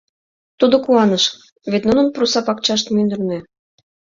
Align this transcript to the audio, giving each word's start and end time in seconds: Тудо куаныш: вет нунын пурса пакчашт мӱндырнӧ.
Тудо 0.59 0.75
куаныш: 0.85 1.23
вет 1.71 1.83
нунын 1.87 2.07
пурса 2.13 2.41
пакчашт 2.47 2.85
мӱндырнӧ. 2.95 3.39